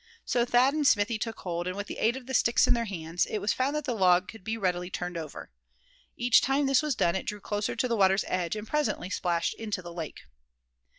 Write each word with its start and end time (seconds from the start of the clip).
So 0.25 0.45
Thad 0.45 0.73
and 0.73 0.87
Smithy 0.87 1.19
took 1.19 1.41
hold, 1.41 1.67
and 1.67 1.77
with 1.77 1.85
the 1.85 1.99
aid 1.99 2.17
of 2.17 2.25
the 2.25 2.33
sticks 2.33 2.65
in 2.65 2.73
their 2.73 2.85
hands 2.85 3.27
it 3.27 3.37
was 3.37 3.53
found 3.53 3.75
that 3.75 3.85
the 3.85 3.93
log 3.93 4.27
could 4.27 4.43
be 4.43 4.57
readily 4.57 4.89
turned 4.89 5.15
over. 5.15 5.51
Each 6.17 6.41
time 6.41 6.65
this 6.65 6.81
was 6.81 6.95
done 6.95 7.15
it 7.15 7.27
drew 7.27 7.39
closer 7.39 7.75
to 7.75 7.87
the 7.87 7.95
water's 7.95 8.25
edge, 8.27 8.55
and 8.55 8.67
presently 8.67 9.11
splashed 9.11 9.53
into 9.53 9.83
the 9.83 9.93
lake. 9.93 10.21